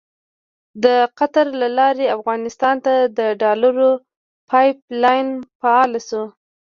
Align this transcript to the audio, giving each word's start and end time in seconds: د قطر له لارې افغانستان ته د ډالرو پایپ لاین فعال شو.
د 0.83 0.85
قطر 1.17 1.47
له 1.61 1.67
لارې 1.79 2.05
افغانستان 2.17 2.75
ته 2.85 2.93
د 3.17 3.19
ډالرو 3.41 3.91
پایپ 4.49 4.77
لاین 5.03 5.27
فعال 5.59 5.91
شو. 6.07 6.23